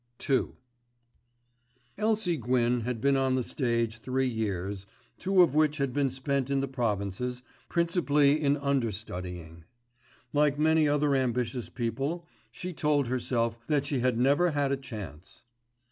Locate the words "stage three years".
3.43-4.87